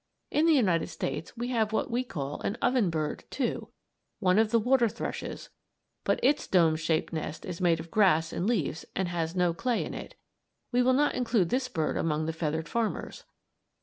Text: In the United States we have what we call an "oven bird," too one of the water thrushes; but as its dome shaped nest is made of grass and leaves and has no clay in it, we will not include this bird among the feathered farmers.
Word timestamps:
In 0.31 0.47
the 0.47 0.53
United 0.53 0.87
States 0.87 1.37
we 1.37 1.49
have 1.49 1.71
what 1.71 1.91
we 1.91 2.03
call 2.03 2.41
an 2.41 2.57
"oven 2.59 2.89
bird," 2.89 3.23
too 3.29 3.67
one 4.17 4.39
of 4.39 4.49
the 4.49 4.57
water 4.57 4.89
thrushes; 4.89 5.49
but 6.03 6.17
as 6.23 6.27
its 6.33 6.47
dome 6.47 6.75
shaped 6.75 7.13
nest 7.13 7.45
is 7.45 7.61
made 7.61 7.79
of 7.79 7.91
grass 7.91 8.33
and 8.33 8.47
leaves 8.47 8.83
and 8.95 9.09
has 9.09 9.35
no 9.35 9.53
clay 9.53 9.85
in 9.85 9.93
it, 9.93 10.15
we 10.71 10.81
will 10.81 10.93
not 10.93 11.13
include 11.13 11.49
this 11.49 11.67
bird 11.67 11.97
among 11.97 12.25
the 12.25 12.33
feathered 12.33 12.67
farmers. 12.67 13.25